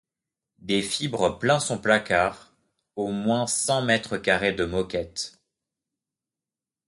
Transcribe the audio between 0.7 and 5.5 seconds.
fibres plein son placard, au moins cent mètres carrés de moquette.